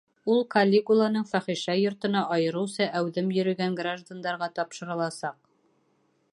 [0.35, 5.41] Ул Калигулланың фәхишә йортона айырыуса әүҙем йөрөгән граждандарға тапшырыласаҡ.